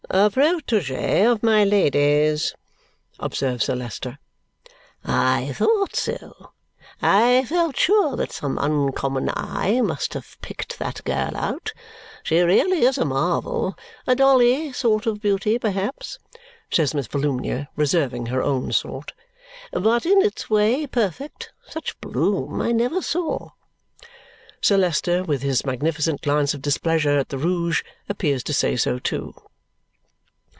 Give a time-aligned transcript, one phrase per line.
[0.13, 2.53] "A PROTEGEE of my Lady's,"
[3.17, 4.19] observes Sir Leicester.
[5.05, 6.51] "I thought so.
[7.01, 11.71] I felt sure that some uncommon eye must have picked that girl out.
[12.23, 13.77] She really is a marvel.
[14.05, 16.19] A dolly sort of beauty perhaps,"
[16.69, 19.13] says Miss Volumnia, reserving her own sort,
[19.71, 23.51] "but in its way, perfect; such bloom I never saw!"
[24.59, 28.99] Sir Leicester, with his magnificent glance of displeasure at the rouge, appears to say so
[28.99, 29.33] too.